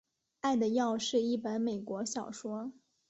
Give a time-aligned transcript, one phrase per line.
[0.39, 2.71] 爱的药是一本美国小说。